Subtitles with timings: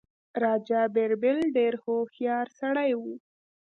[0.43, 3.15] راجا بیربل ډېر هوښیار سړی وو.